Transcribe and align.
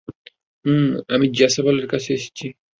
উম, 0.65 0.85
আমি 1.09 1.25
জ্যাসাবেলের 1.37 1.87
কাছে 1.87 2.09
এসেছি। 2.13 2.45